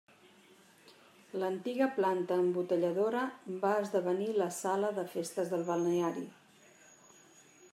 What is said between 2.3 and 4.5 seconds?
embotelladora va esdevenir la